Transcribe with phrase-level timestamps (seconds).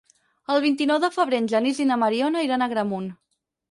[0.53, 3.11] El vint-i-nou de febrer en Genís i na Mariona iran a Agramunt.